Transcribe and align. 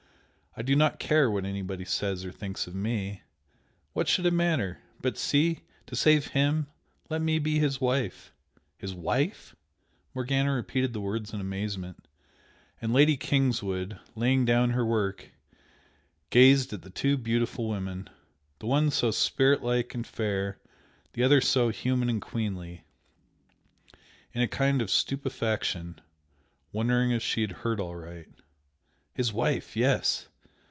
I 0.53 0.63
do 0.63 0.75
not 0.75 0.99
care 0.99 1.31
what 1.31 1.45
anybody 1.45 1.85
says 1.85 2.25
or 2.25 2.31
thinks 2.33 2.67
of 2.67 2.75
ME! 2.75 3.21
what 3.93 4.09
should 4.09 4.25
it 4.25 4.33
matter! 4.33 4.79
But 4.99 5.17
see! 5.17 5.61
to 5.87 5.95
save 5.95 6.27
HIM 6.27 6.67
let 7.09 7.21
me 7.21 7.39
be 7.39 7.57
his 7.57 7.79
wife!" 7.79 8.33
"His 8.77 8.93
wife!" 8.93 9.55
Morgana 10.13 10.51
repeated 10.53 10.91
the 10.91 10.99
words 10.99 11.31
in 11.33 11.39
amazement, 11.39 12.05
and 12.81 12.91
Lady 12.91 13.15
Kingswood, 13.15 13.97
laying 14.13 14.43
down 14.43 14.71
her 14.71 14.85
work, 14.85 15.31
gazed 16.31 16.73
at 16.73 16.81
the 16.81 16.89
two 16.89 17.15
beautiful 17.15 17.69
women, 17.69 18.09
the 18.59 18.67
one 18.67 18.91
so 18.91 19.07
spiritlike 19.09 19.95
and 19.95 20.05
fair, 20.05 20.59
the 21.13 21.23
other 21.23 21.39
so 21.39 21.69
human 21.69 22.09
and 22.09 22.21
queenly, 22.21 22.83
in 24.33 24.41
a 24.41 24.49
kind 24.49 24.81
of 24.81 24.91
stupefaction, 24.91 26.01
wondering 26.73 27.11
if 27.11 27.23
she 27.23 27.39
had 27.39 27.51
heard 27.63 27.79
aright. 27.79 28.27
"His 29.13 29.31
wife! 29.31 29.77
Yes!"... 29.77 30.27